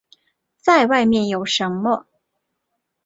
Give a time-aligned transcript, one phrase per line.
[0.57, 2.07] 再外面有什么